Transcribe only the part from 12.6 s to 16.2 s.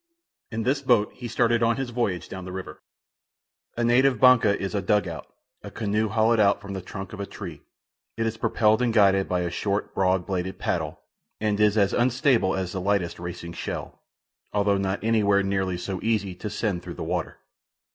the lightest racing shell, although not any where nearly so